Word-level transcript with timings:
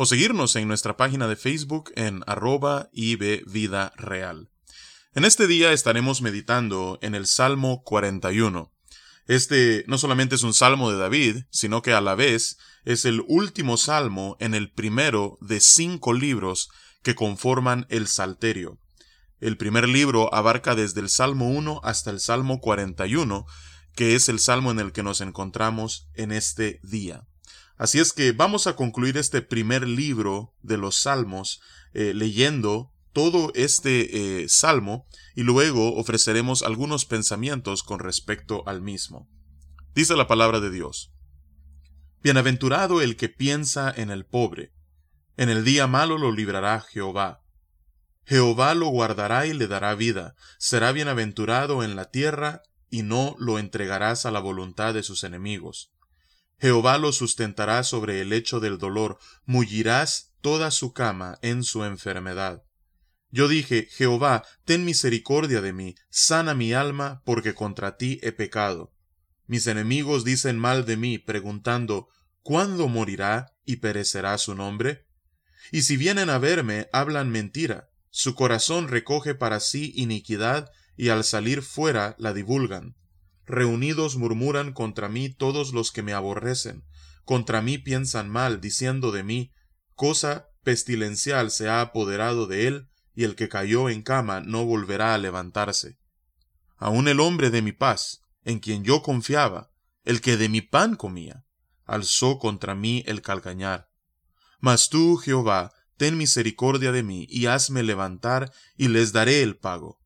o 0.00 0.06
seguirnos 0.06 0.54
en 0.54 0.68
nuestra 0.68 0.96
página 0.96 1.26
de 1.26 1.34
Facebook 1.34 1.90
en 1.96 2.22
arroba 2.28 2.88
Vida 2.92 3.92
Real. 3.96 4.48
En 5.12 5.24
este 5.24 5.48
día 5.48 5.72
estaremos 5.72 6.22
meditando 6.22 7.00
en 7.02 7.16
el 7.16 7.26
Salmo 7.26 7.82
41. 7.82 8.72
Este 9.26 9.84
no 9.88 9.98
solamente 9.98 10.36
es 10.36 10.44
un 10.44 10.54
salmo 10.54 10.92
de 10.92 10.98
David, 10.98 11.38
sino 11.50 11.82
que 11.82 11.94
a 11.94 12.00
la 12.00 12.14
vez 12.14 12.58
es 12.84 13.04
el 13.06 13.24
último 13.26 13.76
salmo 13.76 14.36
en 14.38 14.54
el 14.54 14.70
primero 14.70 15.36
de 15.40 15.58
cinco 15.58 16.12
libros 16.12 16.70
que 17.02 17.16
conforman 17.16 17.84
el 17.88 18.06
Salterio. 18.06 18.78
El 19.40 19.56
primer 19.56 19.88
libro 19.88 20.32
abarca 20.32 20.76
desde 20.76 21.00
el 21.00 21.08
Salmo 21.08 21.50
1 21.50 21.80
hasta 21.82 22.12
el 22.12 22.20
Salmo 22.20 22.60
41, 22.60 23.46
que 23.96 24.14
es 24.14 24.28
el 24.28 24.38
salmo 24.38 24.70
en 24.70 24.78
el 24.78 24.92
que 24.92 25.02
nos 25.02 25.20
encontramos 25.20 26.06
en 26.14 26.30
este 26.30 26.78
día. 26.84 27.26
Así 27.78 28.00
es 28.00 28.12
que 28.12 28.32
vamos 28.32 28.66
a 28.66 28.74
concluir 28.74 29.16
este 29.16 29.40
primer 29.40 29.86
libro 29.86 30.52
de 30.62 30.76
los 30.76 30.96
Salmos 30.96 31.60
eh, 31.94 32.12
leyendo 32.12 32.92
todo 33.12 33.52
este 33.54 34.42
eh, 34.42 34.48
salmo 34.48 35.06
y 35.34 35.42
luego 35.42 35.96
ofreceremos 35.96 36.62
algunos 36.62 37.04
pensamientos 37.04 37.82
con 37.82 38.00
respecto 38.00 38.62
al 38.66 38.82
mismo. 38.82 39.28
Dice 39.94 40.16
la 40.16 40.26
palabra 40.26 40.60
de 40.60 40.70
Dios. 40.70 41.12
Bienaventurado 42.20 43.00
el 43.00 43.16
que 43.16 43.28
piensa 43.28 43.92
en 43.96 44.10
el 44.10 44.26
pobre. 44.26 44.72
En 45.36 45.48
el 45.48 45.64
día 45.64 45.86
malo 45.86 46.18
lo 46.18 46.32
librará 46.32 46.80
Jehová. 46.80 47.42
Jehová 48.24 48.74
lo 48.74 48.88
guardará 48.88 49.46
y 49.46 49.54
le 49.54 49.68
dará 49.68 49.94
vida. 49.94 50.34
Será 50.58 50.90
bienaventurado 50.92 51.84
en 51.84 51.94
la 51.94 52.10
tierra 52.10 52.62
y 52.90 53.02
no 53.02 53.36
lo 53.38 53.58
entregarás 53.58 54.26
a 54.26 54.32
la 54.32 54.40
voluntad 54.40 54.94
de 54.94 55.02
sus 55.04 55.22
enemigos. 55.24 55.92
Jehová 56.60 56.98
lo 56.98 57.12
sustentará 57.12 57.84
sobre 57.84 58.20
el 58.20 58.30
lecho 58.30 58.60
del 58.60 58.78
dolor, 58.78 59.18
mullirás 59.44 60.34
toda 60.40 60.70
su 60.70 60.92
cama 60.92 61.38
en 61.42 61.62
su 61.62 61.84
enfermedad. 61.84 62.62
Yo 63.30 63.46
dije, 63.46 63.88
Jehová, 63.90 64.44
ten 64.64 64.84
misericordia 64.84 65.60
de 65.60 65.72
mí, 65.72 65.94
sana 66.10 66.54
mi 66.54 66.72
alma, 66.72 67.22
porque 67.24 67.54
contra 67.54 67.96
ti 67.96 68.18
he 68.22 68.32
pecado. 68.32 68.92
Mis 69.46 69.66
enemigos 69.66 70.24
dicen 70.24 70.58
mal 70.58 70.84
de 70.84 70.96
mí, 70.96 71.18
preguntando, 71.18 72.08
¿cuándo 72.42 72.88
morirá 72.88 73.52
y 73.64 73.76
perecerá 73.76 74.36
su 74.38 74.54
nombre? 74.54 75.06
Y 75.70 75.82
si 75.82 75.96
vienen 75.96 76.30
a 76.30 76.38
verme, 76.38 76.88
hablan 76.92 77.30
mentira, 77.30 77.88
su 78.10 78.34
corazón 78.34 78.88
recoge 78.88 79.34
para 79.34 79.60
sí 79.60 79.92
iniquidad, 79.94 80.70
y 80.96 81.10
al 81.10 81.22
salir 81.22 81.62
fuera 81.62 82.16
la 82.18 82.32
divulgan. 82.32 82.97
Reunidos 83.48 84.16
murmuran 84.16 84.72
contra 84.72 85.08
mí 85.08 85.30
todos 85.30 85.72
los 85.72 85.90
que 85.90 86.02
me 86.02 86.12
aborrecen, 86.12 86.84
contra 87.24 87.62
mí 87.62 87.78
piensan 87.78 88.28
mal, 88.28 88.60
diciendo 88.60 89.10
de 89.10 89.22
mí, 89.22 89.52
cosa 89.94 90.48
pestilencial 90.62 91.50
se 91.50 91.68
ha 91.68 91.80
apoderado 91.80 92.46
de 92.46 92.66
él, 92.66 92.88
y 93.14 93.24
el 93.24 93.36
que 93.36 93.48
cayó 93.48 93.88
en 93.88 94.02
cama 94.02 94.40
no 94.40 94.66
volverá 94.66 95.14
a 95.14 95.18
levantarse. 95.18 95.98
Aun 96.76 97.08
el 97.08 97.20
hombre 97.20 97.50
de 97.50 97.62
mi 97.62 97.72
paz, 97.72 98.20
en 98.44 98.60
quien 98.60 98.84
yo 98.84 99.02
confiaba, 99.02 99.70
el 100.04 100.20
que 100.20 100.36
de 100.36 100.50
mi 100.50 100.60
pan 100.60 100.94
comía, 100.94 101.44
alzó 101.84 102.38
contra 102.38 102.74
mí 102.74 103.02
el 103.06 103.22
calcañar. 103.22 103.88
Mas 104.60 104.90
tú, 104.90 105.16
Jehová, 105.16 105.72
ten 105.96 106.18
misericordia 106.18 106.92
de 106.92 107.02
mí, 107.02 107.26
y 107.30 107.46
hazme 107.46 107.82
levantar, 107.82 108.52
y 108.76 108.88
les 108.88 109.12
daré 109.12 109.42
el 109.42 109.56
pago. 109.56 110.00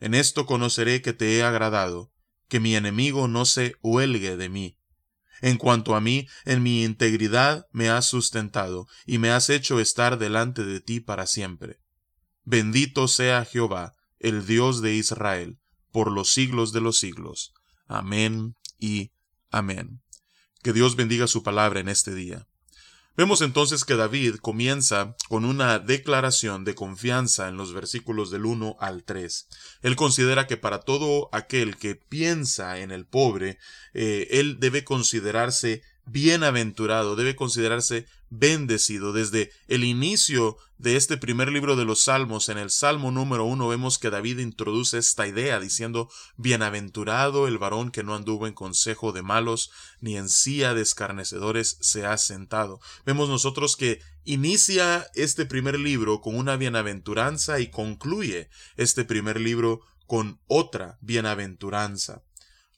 En 0.00 0.14
esto 0.14 0.46
conoceré 0.46 1.00
que 1.00 1.12
te 1.12 1.38
he 1.38 1.44
agradado, 1.44 2.11
que 2.52 2.60
mi 2.60 2.76
enemigo 2.76 3.28
no 3.28 3.46
se 3.46 3.76
huelgue 3.80 4.36
de 4.36 4.50
mí. 4.50 4.76
En 5.40 5.56
cuanto 5.56 5.94
a 5.94 6.02
mí, 6.02 6.28
en 6.44 6.62
mi 6.62 6.84
integridad 6.84 7.66
me 7.72 7.88
has 7.88 8.04
sustentado, 8.04 8.86
y 9.06 9.16
me 9.16 9.30
has 9.30 9.48
hecho 9.48 9.80
estar 9.80 10.18
delante 10.18 10.62
de 10.62 10.80
ti 10.80 11.00
para 11.00 11.26
siempre. 11.26 11.80
Bendito 12.44 13.08
sea 13.08 13.46
Jehová, 13.46 13.94
el 14.18 14.44
Dios 14.44 14.82
de 14.82 14.94
Israel, 14.94 15.60
por 15.92 16.12
los 16.12 16.30
siglos 16.30 16.74
de 16.74 16.82
los 16.82 16.98
siglos. 16.98 17.54
Amén 17.86 18.54
y 18.78 19.12
amén. 19.50 20.02
Que 20.62 20.74
Dios 20.74 20.94
bendiga 20.94 21.28
su 21.28 21.42
palabra 21.42 21.80
en 21.80 21.88
este 21.88 22.14
día. 22.14 22.48
Vemos 23.14 23.42
entonces 23.42 23.84
que 23.84 23.94
David 23.94 24.36
comienza 24.36 25.16
con 25.28 25.44
una 25.44 25.78
declaración 25.78 26.64
de 26.64 26.74
confianza 26.74 27.48
en 27.48 27.58
los 27.58 27.74
versículos 27.74 28.30
del 28.30 28.46
1 28.46 28.76
al 28.80 29.04
3. 29.04 29.48
Él 29.82 29.96
considera 29.96 30.46
que 30.46 30.56
para 30.56 30.80
todo 30.80 31.28
aquel 31.32 31.76
que 31.76 31.94
piensa 31.94 32.78
en 32.78 32.90
el 32.90 33.04
pobre, 33.04 33.58
eh, 33.92 34.28
él 34.30 34.60
debe 34.60 34.84
considerarse 34.84 35.82
bienaventurado, 36.06 37.16
debe 37.16 37.36
considerarse 37.36 38.06
bendecido. 38.30 39.12
Desde 39.12 39.52
el 39.68 39.84
inicio 39.84 40.56
de 40.78 40.96
este 40.96 41.16
primer 41.16 41.52
libro 41.52 41.76
de 41.76 41.84
los 41.84 42.02
Salmos, 42.02 42.48
en 42.48 42.58
el 42.58 42.70
Salmo 42.70 43.10
número 43.10 43.44
uno, 43.44 43.68
vemos 43.68 43.98
que 43.98 44.10
David 44.10 44.38
introduce 44.38 44.98
esta 44.98 45.26
idea 45.26 45.60
diciendo, 45.60 46.08
Bienaventurado 46.36 47.46
el 47.46 47.58
varón 47.58 47.90
que 47.90 48.02
no 48.02 48.14
anduvo 48.14 48.46
en 48.46 48.54
consejo 48.54 49.12
de 49.12 49.22
malos, 49.22 49.70
ni 50.00 50.16
en 50.16 50.28
silla 50.28 50.74
de 50.74 50.82
escarnecedores 50.82 51.78
se 51.80 52.06
ha 52.06 52.16
sentado. 52.16 52.80
Vemos 53.04 53.28
nosotros 53.28 53.76
que 53.76 54.00
inicia 54.24 55.06
este 55.14 55.46
primer 55.46 55.78
libro 55.78 56.20
con 56.20 56.36
una 56.36 56.56
bienaventuranza 56.56 57.60
y 57.60 57.70
concluye 57.70 58.48
este 58.76 59.04
primer 59.04 59.40
libro 59.40 59.82
con 60.06 60.40
otra 60.46 60.98
bienaventuranza. 61.00 62.22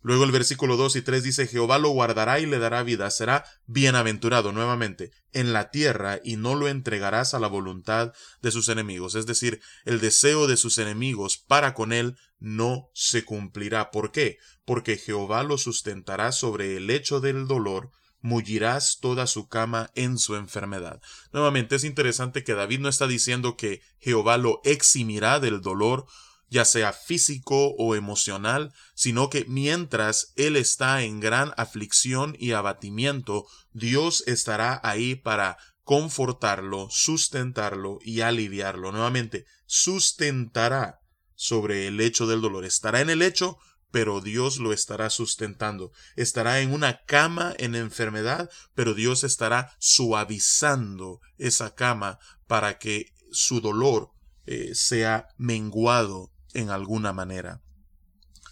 Luego 0.05 0.25
el 0.25 0.33
versículo 0.33 0.77
2 0.77 0.97
y 0.97 1.03
3 1.03 1.23
dice, 1.23 1.47
Jehová 1.47 1.79
lo 1.79 1.89
guardará 1.89 2.39
y 2.39 2.45
le 2.45 2.59
dará 2.59 2.83
vida, 2.83 3.11
será 3.11 3.47
bienaventurado 3.65 4.53
nuevamente 4.53 5.13
en 5.33 5.55
la 5.55 5.71
tierra 5.71 6.21
y 6.23 6.37
no 6.37 6.55
lo 6.57 6.69
entregarás 6.69 7.33
a 7.33 7.39
la 7.39 7.49
voluntad 7.49 8.13
de 8.43 8.51
sus 8.51 8.69
enemigos. 8.69 9.15
Es 9.15 9.25
decir, 9.25 9.63
el 9.87 10.01
deseo 10.01 10.47
de 10.47 10.59
sus 10.59 10.77
enemigos 10.77 11.39
para 11.39 11.73
con 11.73 11.95
él 11.95 12.19
no 12.39 12.91
se 12.93 13.25
cumplirá. 13.25 13.91
¿Por 13.91 14.13
qué? 14.13 14.37
Porque 14.67 14.99
Jehová 14.99 15.43
lo 15.43 15.57
sustentará 15.57 16.33
sobre 16.33 16.77
el 16.77 16.87
lecho 16.87 17.21
del 17.21 17.47
dolor, 17.47 17.91
mullirás 18.21 18.99
toda 19.01 19.27
su 19.27 19.49
cama 19.49 19.91
en 19.95 20.19
su 20.19 20.37
enfermedad. 20.37 21.01
Nuevamente 21.33 21.77
es 21.77 21.85
interesante 21.85 22.45
que 22.45 22.53
David 22.53 22.81
no 22.81 22.91
está 22.91 23.07
diciendo 23.07 23.57
que 23.57 23.81
Jehová 24.01 24.37
lo 24.37 24.61
eximirá 24.65 25.41
del 25.41 25.63
dolor 25.63 26.05
ya 26.49 26.65
sea 26.65 26.93
físico 26.93 27.75
o 27.79 27.95
emocional, 27.95 28.73
sino 28.95 29.31
que 29.31 29.45
mientras 29.47 30.33
Él 30.37 30.57
está 30.57 31.03
en 31.03 31.21
gran 31.21 31.53
aflicción 31.57 32.37
y 32.39 32.53
abatimiento, 32.53 33.47
Dios 33.73 34.23
estará 34.27 34.81
ahí 34.83 35.15
para 35.15 35.59
confortarlo, 35.83 36.89
sustentarlo 36.91 37.99
y 38.03 38.23
aliviarlo. 38.23 38.93
Nuevamente, 38.93 39.47
sustentará 39.67 41.01
sobre 41.35 41.87
el 41.87 42.01
hecho 42.01 42.27
del 42.27 42.41
dolor. 42.41 42.65
Estará 42.65 43.01
en 43.01 43.11
el 43.11 43.23
hecho, 43.23 43.59
pero 43.91 44.21
Dios 44.21 44.59
lo 44.59 44.73
estará 44.73 45.11
sustentando. 45.11 45.93
Estará 46.17 46.61
en 46.61 46.73
una 46.73 47.05
cama 47.05 47.55
en 47.59 47.75
enfermedad, 47.75 48.51
pero 48.75 48.95
Dios 48.95 49.25
estará 49.25 49.73
suavizando 49.79 51.21
esa 51.39 51.75
cama 51.75 52.19
para 52.47 52.79
que 52.79 53.13
su 53.31 53.61
dolor 53.61 54.11
eh, 54.47 54.75
sea 54.75 55.29
menguado 55.37 56.34
en 56.55 56.71
alguna 56.71 57.13
manera. 57.13 57.61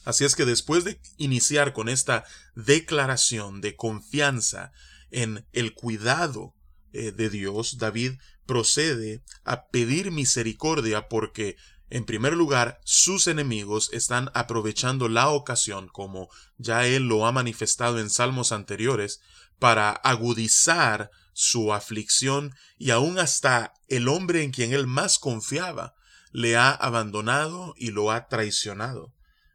Así 0.04 0.24
es 0.24 0.34
que 0.34 0.44
después 0.44 0.84
de 0.84 1.00
iniciar 1.16 1.72
con 1.72 1.88
esta 1.88 2.24
declaración 2.54 3.60
de 3.60 3.76
confianza 3.76 4.72
en 5.10 5.46
el 5.52 5.74
cuidado 5.74 6.54
eh, 6.92 7.12
de 7.12 7.30
Dios, 7.30 7.78
David 7.78 8.14
procede 8.44 9.22
a 9.44 9.68
pedir 9.68 10.10
misericordia 10.10 11.08
porque, 11.08 11.56
en 11.88 12.04
primer 12.04 12.34
lugar, 12.34 12.80
sus 12.84 13.28
enemigos 13.28 13.90
están 13.92 14.30
aprovechando 14.34 15.08
la 15.08 15.28
ocasión, 15.28 15.88
como 15.88 16.28
ya 16.58 16.86
él 16.86 17.04
lo 17.04 17.26
ha 17.26 17.32
manifestado 17.32 18.00
en 18.00 18.10
salmos 18.10 18.50
anteriores, 18.50 19.20
para 19.58 19.92
agudizar 19.92 21.10
su 21.32 21.72
aflicción 21.72 22.54
y 22.76 22.90
aún 22.90 23.18
hasta 23.18 23.74
el 23.88 24.08
hombre 24.08 24.42
en 24.42 24.50
quien 24.50 24.72
él 24.72 24.86
más 24.86 25.18
confiaba, 25.18 25.94
le 26.32 26.56
ha 26.56 26.70
abandonado 26.70 27.74
y 27.76 27.90
lo 27.90 28.10
ha 28.10 28.26
traicionado. 28.26 29.12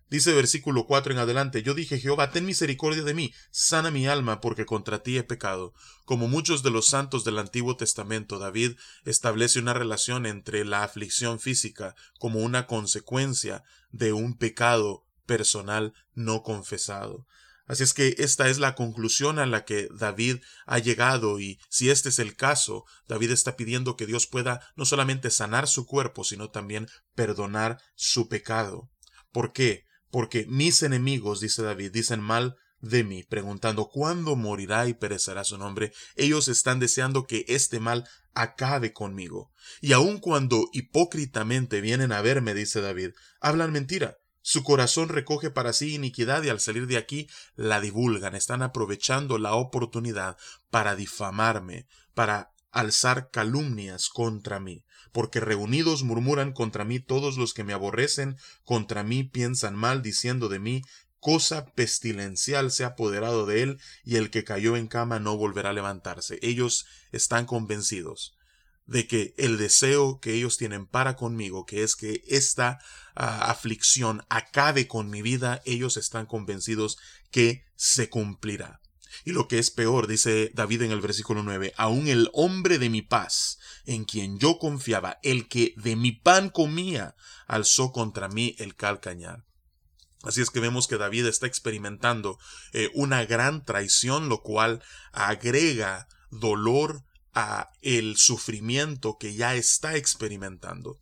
Dice 0.09 0.33
versículo 0.33 0.85
4 0.85 1.11
en 1.11 1.19
adelante, 1.19 1.63
yo 1.63 1.73
dije, 1.73 1.99
Jehová, 1.99 2.31
ten 2.31 2.45
misericordia 2.45 3.03
de 3.03 3.13
mí, 3.13 3.33
sana 3.51 3.91
mi 3.91 4.07
alma, 4.07 4.39
porque 4.39 4.65
contra 4.65 5.03
ti 5.03 5.17
he 5.17 5.23
pecado. 5.23 5.73
Como 6.05 6.29
muchos 6.29 6.63
de 6.63 6.71
los 6.71 6.87
santos 6.87 7.25
del 7.25 7.37
Antiguo 7.39 7.75
Testamento, 7.75 8.39
David 8.39 8.77
establece 9.03 9.59
una 9.59 9.73
relación 9.73 10.25
entre 10.25 10.63
la 10.63 10.83
aflicción 10.83 11.41
física 11.41 11.93
como 12.19 12.39
una 12.39 12.67
consecuencia 12.67 13.63
de 13.91 14.13
un 14.13 14.37
pecado 14.37 15.03
personal 15.25 15.93
no 16.13 16.41
confesado. 16.41 17.25
Así 17.67 17.83
es 17.83 17.93
que 17.93 18.15
esta 18.17 18.49
es 18.49 18.59
la 18.59 18.75
conclusión 18.75 19.39
a 19.39 19.45
la 19.45 19.65
que 19.65 19.89
David 19.91 20.37
ha 20.65 20.79
llegado 20.79 21.39
y 21.39 21.59
si 21.69 21.89
este 21.89 22.09
es 22.09 22.19
el 22.19 22.35
caso, 22.35 22.85
David 23.07 23.31
está 23.31 23.57
pidiendo 23.57 23.97
que 23.97 24.05
Dios 24.05 24.25
pueda 24.25 24.61
no 24.75 24.85
solamente 24.85 25.29
sanar 25.29 25.67
su 25.67 25.85
cuerpo, 25.85 26.23
sino 26.23 26.49
también 26.49 26.87
perdonar 27.13 27.79
su 27.95 28.29
pecado. 28.29 28.89
¿Por 29.31 29.51
qué? 29.51 29.85
Porque 30.09 30.45
mis 30.47 30.81
enemigos, 30.81 31.41
dice 31.41 31.61
David, 31.61 31.91
dicen 31.91 32.21
mal 32.21 32.55
de 32.79 33.03
mí, 33.03 33.23
preguntando 33.23 33.89
cuándo 33.89 34.35
morirá 34.35 34.87
y 34.87 34.93
perecerá 34.93 35.43
su 35.43 35.57
nombre. 35.57 35.91
Ellos 36.15 36.47
están 36.47 36.79
deseando 36.79 37.25
que 37.25 37.43
este 37.47 37.79
mal 37.79 38.07
acabe 38.33 38.93
conmigo. 38.93 39.51
Y 39.81 39.93
aun 39.93 40.19
cuando 40.19 40.69
hipócritamente 40.71 41.81
vienen 41.81 42.11
a 42.11 42.21
verme, 42.21 42.53
dice 42.53 42.81
David, 42.81 43.11
hablan 43.41 43.71
mentira. 43.71 44.17
Su 44.49 44.63
corazón 44.63 45.09
recoge 45.09 45.51
para 45.51 45.73
sí 45.73 45.93
iniquidad 45.93 46.41
y 46.41 46.47
al 46.47 46.61
salir 46.61 46.87
de 46.87 46.95
aquí 46.95 47.27
la 47.57 47.81
divulgan. 47.81 48.33
Están 48.33 48.61
aprovechando 48.61 49.39
la 49.39 49.55
oportunidad 49.55 50.37
para 50.69 50.95
difamarme, 50.95 51.85
para 52.13 52.53
alzar 52.71 53.29
calumnias 53.29 54.07
contra 54.07 54.61
mí, 54.61 54.85
porque 55.11 55.41
reunidos 55.41 56.03
murmuran 56.03 56.53
contra 56.53 56.85
mí 56.85 57.01
todos 57.01 57.35
los 57.35 57.53
que 57.53 57.65
me 57.65 57.73
aborrecen, 57.73 58.37
contra 58.63 59.03
mí 59.03 59.25
piensan 59.25 59.75
mal, 59.75 60.01
diciendo 60.01 60.47
de 60.47 60.59
mí, 60.59 60.81
cosa 61.19 61.65
pestilencial 61.65 62.71
se 62.71 62.85
ha 62.85 62.87
apoderado 62.95 63.47
de 63.47 63.63
él, 63.63 63.81
y 64.05 64.15
el 64.15 64.29
que 64.29 64.45
cayó 64.45 64.77
en 64.77 64.87
cama 64.87 65.19
no 65.19 65.35
volverá 65.35 65.71
a 65.71 65.73
levantarse. 65.73 66.39
Ellos 66.41 66.85
están 67.11 67.45
convencidos 67.47 68.36
de 68.87 69.05
que 69.05 69.35
el 69.37 69.57
deseo 69.57 70.19
que 70.19 70.33
ellos 70.33 70.57
tienen 70.57 70.87
para 70.87 71.15
conmigo, 71.15 71.65
que 71.65 71.83
es 71.83 71.95
que 71.95 72.23
esta 72.27 72.79
ah, 73.15 73.51
aflicción 73.51 74.25
acabe 74.29 74.87
con 74.87 75.09
mi 75.09 75.21
vida, 75.21 75.61
ellos 75.65 75.97
están 75.97 76.25
convencidos 76.25 76.97
que 77.29 77.65
se 77.75 78.09
cumplirá. 78.09 78.81
Y 79.25 79.31
lo 79.31 79.47
que 79.47 79.59
es 79.59 79.71
peor, 79.71 80.07
dice 80.07 80.51
David 80.53 80.83
en 80.83 80.91
el 80.91 81.01
versículo 81.01 81.43
9, 81.43 81.73
aun 81.77 82.07
el 82.07 82.29
hombre 82.33 82.79
de 82.79 82.89
mi 82.89 83.01
paz, 83.01 83.59
en 83.85 84.05
quien 84.05 84.39
yo 84.39 84.57
confiaba, 84.57 85.19
el 85.21 85.47
que 85.47 85.73
de 85.77 85.95
mi 85.95 86.13
pan 86.13 86.49
comía, 86.49 87.15
alzó 87.45 87.91
contra 87.91 88.29
mí 88.29 88.55
el 88.57 88.75
calcañar. 88.75 89.45
Así 90.23 90.41
es 90.41 90.49
que 90.49 90.59
vemos 90.59 90.87
que 90.87 90.97
David 90.97 91.25
está 91.25 91.45
experimentando 91.45 92.39
eh, 92.73 92.89
una 92.93 93.25
gran 93.25 93.63
traición, 93.65 94.29
lo 94.29 94.41
cual 94.41 94.81
agrega 95.11 96.07
dolor 96.31 97.03
a 97.39 97.69
el 97.83 98.17
sufrimiento 98.17 99.19
que 99.19 99.35
ya 99.35 99.53
está 99.53 99.95
experimentando. 99.95 100.99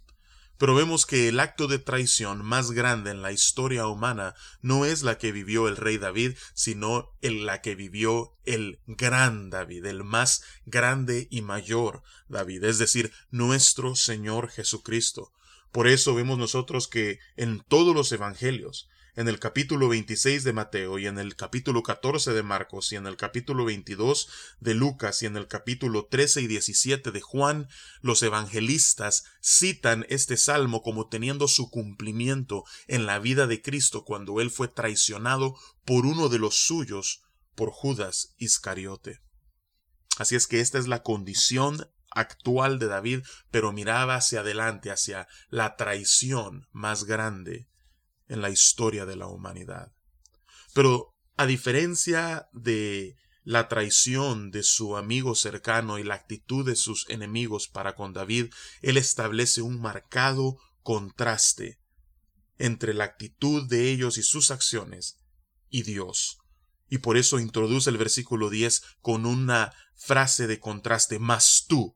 Pero 0.57 0.75
vemos 0.75 1.05
que 1.05 1.29
el 1.29 1.39
acto 1.39 1.67
de 1.67 1.79
traición 1.79 2.43
más 2.43 2.71
grande 2.71 3.11
en 3.11 3.21
la 3.21 3.31
historia 3.31 3.87
humana 3.87 4.35
no 4.61 4.83
es 4.83 5.01
la 5.01 5.17
que 5.17 5.31
vivió 5.31 5.69
el 5.69 5.77
rey 5.77 5.97
David, 5.97 6.33
sino 6.53 7.13
el, 7.21 7.45
la 7.45 7.61
que 7.61 7.75
vivió 7.75 8.33
el 8.43 8.79
gran 8.85 9.49
David, 9.49 9.85
el 9.85 10.03
más 10.03 10.43
grande 10.65 11.29
y 11.31 11.41
mayor 11.41 12.03
David, 12.27 12.65
es 12.65 12.79
decir, 12.79 13.13
nuestro 13.31 13.95
Señor 13.95 14.49
Jesucristo. 14.49 15.31
Por 15.71 15.87
eso 15.87 16.15
vemos 16.15 16.37
nosotros 16.37 16.89
que 16.89 17.19
en 17.37 17.61
todos 17.61 17.95
los 17.95 18.11
evangelios, 18.11 18.89
en 19.15 19.29
el 19.29 19.39
capítulo 19.39 19.87
26 19.87 20.43
de 20.43 20.51
Mateo 20.51 20.99
y 20.99 21.07
en 21.07 21.17
el 21.17 21.37
capítulo 21.37 21.83
14 21.83 22.33
de 22.33 22.43
Marcos 22.43 22.91
y 22.91 22.97
en 22.97 23.07
el 23.07 23.15
capítulo 23.15 23.63
22 23.63 24.27
de 24.59 24.73
Lucas 24.73 25.23
y 25.23 25.25
en 25.25 25.37
el 25.37 25.47
capítulo 25.47 26.07
13 26.07 26.41
y 26.41 26.47
17 26.47 27.11
de 27.11 27.21
Juan, 27.21 27.69
los 28.01 28.21
evangelistas 28.23 29.23
citan 29.41 30.05
este 30.09 30.35
salmo 30.35 30.81
como 30.81 31.07
teniendo 31.07 31.47
su 31.47 31.69
cumplimiento 31.69 32.65
en 32.87 33.05
la 33.05 33.19
vida 33.19 33.47
de 33.47 33.61
Cristo 33.61 34.03
cuando 34.03 34.41
él 34.41 34.51
fue 34.51 34.67
traicionado 34.67 35.55
por 35.85 36.05
uno 36.05 36.27
de 36.27 36.39
los 36.39 36.55
suyos, 36.57 37.21
por 37.55 37.71
Judas 37.71 38.33
Iscariote. 38.37 39.21
Así 40.17 40.35
es 40.35 40.45
que 40.45 40.59
esta 40.59 40.77
es 40.77 40.87
la 40.87 41.03
condición 41.03 41.89
actual 42.11 42.79
de 42.79 42.87
David, 42.87 43.21
pero 43.49 43.71
miraba 43.71 44.15
hacia 44.15 44.41
adelante, 44.41 44.91
hacia 44.91 45.27
la 45.49 45.77
traición 45.77 46.67
más 46.71 47.05
grande 47.05 47.69
en 48.27 48.41
la 48.41 48.49
historia 48.49 49.05
de 49.05 49.15
la 49.15 49.27
humanidad. 49.27 49.91
Pero 50.73 51.13
a 51.37 51.45
diferencia 51.45 52.47
de 52.53 53.15
la 53.43 53.67
traición 53.67 54.49
de 54.51 54.63
su 54.63 54.97
amigo 54.97 55.35
cercano 55.35 55.99
y 55.99 56.03
la 56.03 56.15
actitud 56.15 56.65
de 56.65 56.75
sus 56.75 57.07
enemigos 57.09 57.67
para 57.67 57.93
con 57.95 58.11
David, 58.11 58.51
él 58.81 58.97
establece 58.97 59.61
un 59.61 59.79
marcado 59.79 60.57
contraste 60.81 61.79
entre 62.57 62.93
la 62.93 63.03
actitud 63.03 63.67
de 63.67 63.91
ellos 63.91 64.17
y 64.17 64.23
sus 64.23 64.49
acciones 64.49 65.17
y 65.69 65.83
Dios. 65.83 66.39
Y 66.89 66.99
por 66.99 67.17
eso 67.17 67.39
introduce 67.39 67.89
el 67.89 67.97
versículo 67.97 68.49
10 68.49 68.81
con 69.01 69.25
una 69.25 69.73
frase 69.95 70.47
de 70.47 70.59
contraste, 70.59 71.19
mas 71.19 71.65
tú, 71.67 71.95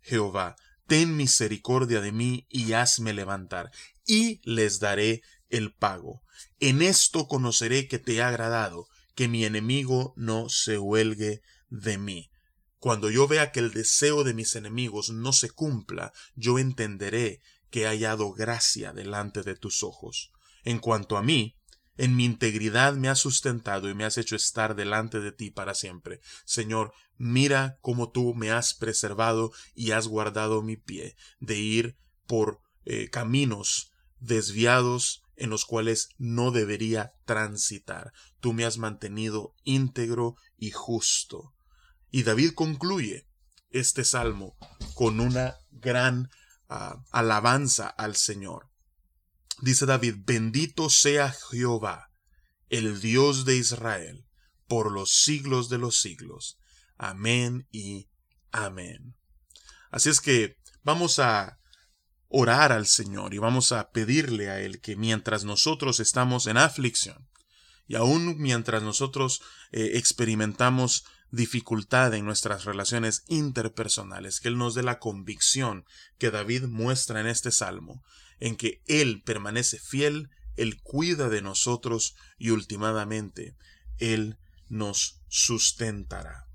Jehová, 0.00 0.56
ten 0.86 1.16
misericordia 1.16 2.00
de 2.00 2.12
mí 2.12 2.46
y 2.48 2.72
hazme 2.72 3.12
levantar, 3.12 3.70
y 4.06 4.40
les 4.44 4.78
daré 4.78 5.22
el 5.48 5.72
pago. 5.72 6.22
En 6.60 6.82
esto 6.82 7.28
conoceré 7.28 7.88
que 7.88 7.98
te 7.98 8.16
he 8.16 8.22
agradado, 8.22 8.88
que 9.14 9.28
mi 9.28 9.44
enemigo 9.44 10.14
no 10.16 10.48
se 10.48 10.78
huelgue 10.78 11.42
de 11.68 11.98
mí. 11.98 12.30
Cuando 12.78 13.10
yo 13.10 13.26
vea 13.26 13.52
que 13.52 13.60
el 13.60 13.72
deseo 13.72 14.22
de 14.22 14.34
mis 14.34 14.54
enemigos 14.54 15.10
no 15.10 15.32
se 15.32 15.50
cumpla, 15.50 16.12
yo 16.34 16.58
entenderé 16.58 17.40
que 17.70 17.82
he 17.82 17.86
hallado 17.86 18.32
gracia 18.32 18.92
delante 18.92 19.42
de 19.42 19.56
tus 19.56 19.82
ojos. 19.82 20.30
En 20.62 20.78
cuanto 20.78 21.16
a 21.16 21.22
mí, 21.22 21.55
en 21.96 22.16
mi 22.16 22.24
integridad 22.24 22.94
me 22.94 23.08
has 23.08 23.18
sustentado 23.18 23.88
y 23.88 23.94
me 23.94 24.04
has 24.04 24.18
hecho 24.18 24.36
estar 24.36 24.74
delante 24.76 25.20
de 25.20 25.32
ti 25.32 25.50
para 25.50 25.74
siempre. 25.74 26.20
Señor, 26.44 26.92
mira 27.16 27.78
cómo 27.80 28.10
tú 28.10 28.34
me 28.34 28.50
has 28.50 28.74
preservado 28.74 29.52
y 29.74 29.92
has 29.92 30.08
guardado 30.08 30.62
mi 30.62 30.76
pie 30.76 31.16
de 31.40 31.56
ir 31.56 31.96
por 32.26 32.60
eh, 32.84 33.08
caminos 33.10 33.92
desviados 34.18 35.22
en 35.36 35.50
los 35.50 35.64
cuales 35.64 36.08
no 36.18 36.50
debería 36.50 37.12
transitar. 37.24 38.12
Tú 38.40 38.52
me 38.52 38.64
has 38.64 38.78
mantenido 38.78 39.54
íntegro 39.64 40.36
y 40.56 40.70
justo. 40.70 41.54
Y 42.10 42.22
David 42.22 42.52
concluye 42.52 43.28
este 43.70 44.04
salmo 44.04 44.56
con 44.94 45.20
una 45.20 45.56
gran 45.70 46.30
ah, 46.68 47.02
alabanza 47.10 47.88
al 47.88 48.16
Señor. 48.16 48.70
Dice 49.60 49.86
David, 49.86 50.16
bendito 50.18 50.90
sea 50.90 51.34
Jehová, 51.50 52.10
el 52.68 53.00
Dios 53.00 53.44
de 53.44 53.56
Israel, 53.56 54.26
por 54.66 54.92
los 54.92 55.10
siglos 55.10 55.68
de 55.68 55.78
los 55.78 55.98
siglos. 55.98 56.58
Amén 56.98 57.66
y 57.70 58.08
amén. 58.52 59.16
Así 59.90 60.10
es 60.10 60.20
que 60.20 60.56
vamos 60.82 61.18
a 61.18 61.58
orar 62.28 62.72
al 62.72 62.86
Señor 62.86 63.32
y 63.32 63.38
vamos 63.38 63.72
a 63.72 63.90
pedirle 63.90 64.50
a 64.50 64.60
Él 64.60 64.80
que 64.80 64.96
mientras 64.96 65.44
nosotros 65.44 66.00
estamos 66.00 66.46
en 66.46 66.58
aflicción 66.58 67.28
y 67.86 67.94
aún 67.94 68.36
mientras 68.38 68.82
nosotros 68.82 69.40
eh, 69.70 69.92
experimentamos 69.94 71.04
dificultad 71.30 72.14
en 72.14 72.24
nuestras 72.24 72.64
relaciones 72.64 73.24
interpersonales, 73.28 74.40
que 74.40 74.48
Él 74.48 74.58
nos 74.58 74.74
dé 74.74 74.82
la 74.82 74.98
convicción 74.98 75.84
que 76.18 76.30
David 76.30 76.64
muestra 76.64 77.20
en 77.20 77.26
este 77.26 77.52
salmo, 77.52 78.02
en 78.40 78.56
que 78.56 78.82
Él 78.86 79.22
permanece 79.24 79.78
fiel, 79.78 80.30
Él 80.56 80.80
cuida 80.82 81.28
de 81.28 81.42
nosotros 81.42 82.16
y 82.38 82.50
últimamente 82.50 83.56
Él 83.98 84.38
nos 84.68 85.20
sustentará. 85.28 86.46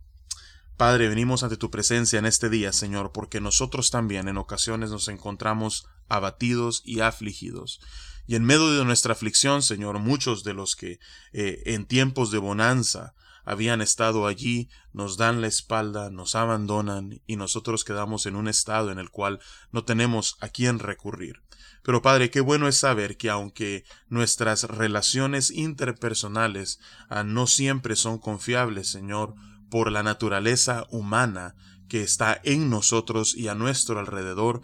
Padre, 0.77 1.09
venimos 1.09 1.43
ante 1.43 1.57
tu 1.57 1.69
presencia 1.69 2.17
en 2.17 2.25
este 2.25 2.49
día, 2.49 2.73
Señor, 2.73 3.11
porque 3.11 3.39
nosotros 3.39 3.91
también 3.91 4.27
en 4.27 4.37
ocasiones 4.37 4.89
nos 4.89 5.07
encontramos 5.09 5.85
abatidos 6.07 6.81
y 6.83 7.01
afligidos. 7.01 7.79
Y 8.25 8.35
en 8.35 8.43
medio 8.43 8.71
de 8.71 8.85
nuestra 8.85 9.13
aflicción, 9.13 9.61
Señor, 9.61 9.99
muchos 9.99 10.43
de 10.43 10.53
los 10.53 10.75
que 10.75 10.99
eh, 11.33 11.61
en 11.67 11.85
tiempos 11.85 12.31
de 12.31 12.39
bonanza 12.39 13.13
habían 13.45 13.81
estado 13.81 14.27
allí 14.27 14.69
nos 14.93 15.17
dan 15.17 15.41
la 15.41 15.47
espalda, 15.47 16.09
nos 16.09 16.35
abandonan 16.35 17.21
y 17.25 17.35
nosotros 17.35 17.83
quedamos 17.83 18.25
en 18.25 18.35
un 18.35 18.47
estado 18.47 18.91
en 18.91 18.99
el 18.99 19.09
cual 19.09 19.39
no 19.71 19.83
tenemos 19.83 20.37
a 20.41 20.49
quién 20.49 20.79
recurrir. 20.79 21.41
Pero 21.83 22.01
Padre, 22.01 22.29
qué 22.29 22.41
bueno 22.41 22.67
es 22.67 22.77
saber 22.77 23.17
que 23.17 23.29
aunque 23.29 23.83
nuestras 24.07 24.63
relaciones 24.65 25.49
interpersonales 25.49 26.79
ah, 27.09 27.23
no 27.23 27.47
siempre 27.47 27.95
son 27.95 28.19
confiables, 28.19 28.89
Señor, 28.89 29.33
por 29.69 29.91
la 29.91 30.03
naturaleza 30.03 30.85
humana 30.89 31.55
que 31.87 32.03
está 32.03 32.39
en 32.43 32.69
nosotros 32.69 33.35
y 33.35 33.47
a 33.47 33.55
nuestro 33.55 33.99
alrededor, 33.99 34.61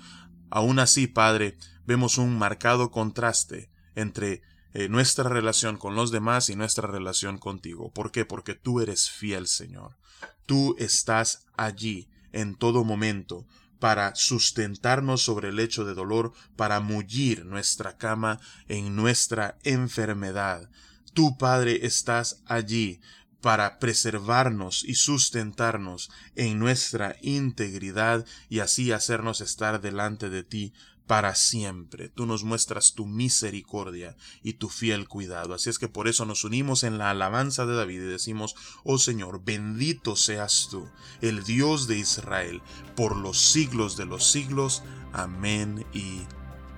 aún 0.50 0.80
así, 0.80 1.08
Padre, 1.08 1.58
vemos 1.86 2.18
un 2.18 2.38
marcado 2.38 2.92
contraste 2.92 3.72
entre 3.96 4.44
eh, 4.78 4.90
nuestra 4.90 5.28
relación 5.28 5.76
con 5.78 5.96
los 5.96 6.12
demás 6.12 6.52
y 6.52 6.56
nuestra 6.56 6.88
relación 6.88 7.40
contigo. 7.40 7.90
¿Por 7.90 8.12
qué? 8.12 8.26
Porque 8.26 8.54
tú 8.54 8.80
eres 8.80 9.10
fiel, 9.10 9.48
Señor. 9.48 9.98
Tú 10.46 10.76
estás 10.78 11.48
allí 11.58 12.10
en 12.32 12.54
todo 12.54 12.84
momento 12.84 13.48
para 13.80 14.14
sustentarnos 14.14 15.24
sobre 15.24 15.50
el 15.50 15.56
lecho 15.56 15.84
de 15.84 15.96
dolor, 15.96 16.32
para 16.56 16.80
mullir 16.80 17.44
nuestra 17.44 17.98
cama 17.98 18.40
en 18.68 18.96
nuestra 18.96 19.58
enfermedad. 19.64 20.70
Tú, 21.16 21.40
Padre, 21.40 21.88
estás 21.88 22.44
allí 22.46 23.02
para 23.42 23.80
preservarnos 23.80 24.84
y 24.84 24.94
sustentarnos 24.94 26.12
en 26.36 26.60
nuestra 26.60 27.16
integridad 27.24 28.28
y 28.48 28.60
así 28.60 28.92
hacernos 28.92 29.42
estar 29.42 29.82
delante 29.82 30.30
de 30.30 30.44
ti 30.44 30.74
para 31.08 31.36
siempre. 31.36 32.10
Tú 32.10 32.26
nos 32.26 32.44
muestras 32.44 32.94
tu 32.94 33.06
misericordia 33.06 34.16
y 34.44 34.54
tu 34.54 34.70
fiel 34.70 35.08
cuidado. 35.08 35.54
Así 35.54 35.70
es 35.70 35.80
que 35.80 35.88
por 35.88 36.08
eso 36.08 36.26
nos 36.26 36.44
unimos 36.44 36.84
en 36.84 36.98
la 36.98 37.10
alabanza 37.10 37.66
de 37.66 37.76
David 37.76 38.02
y 38.02 38.08
decimos, 38.08 38.56
oh 38.84 38.98
Señor, 38.98 39.42
bendito 39.44 40.16
seas 40.18 40.68
tú, 40.70 40.88
el 41.22 41.44
Dios 41.44 41.88
de 41.88 41.98
Israel, 41.98 42.62
por 42.96 43.16
los 43.16 43.40
siglos 43.40 43.96
de 43.96 44.06
los 44.06 44.30
siglos. 44.30 44.84
Amén 45.14 45.86
y 45.94 46.22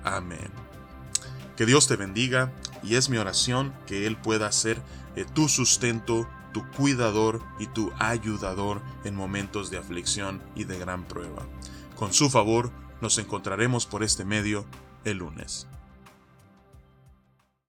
amén. 0.03 0.51
Que 1.57 1.65
Dios 1.65 1.87
te 1.87 1.95
bendiga 1.95 2.53
y 2.83 2.95
es 2.95 3.09
mi 3.09 3.17
oración 3.17 3.73
que 3.87 4.05
Él 4.05 4.15
pueda 4.15 4.51
ser 4.51 4.81
eh, 5.15 5.25
tu 5.33 5.49
sustento, 5.49 6.29
tu 6.53 6.69
cuidador 6.71 7.41
y 7.59 7.65
tu 7.67 7.91
ayudador 7.97 8.81
en 9.03 9.15
momentos 9.15 9.71
de 9.71 9.77
aflicción 9.77 10.41
y 10.55 10.65
de 10.65 10.77
gran 10.77 11.03
prueba. 11.05 11.47
Con 11.95 12.13
su 12.13 12.29
favor, 12.29 12.71
nos 13.01 13.17
encontraremos 13.17 13.85
por 13.85 14.03
este 14.03 14.25
medio 14.25 14.65
el 15.05 15.17
lunes. 15.17 15.67